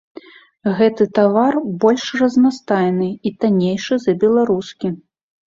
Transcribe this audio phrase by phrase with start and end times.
[0.79, 4.87] Гэты тавар больш разнастайны і таннейшы за беларускі.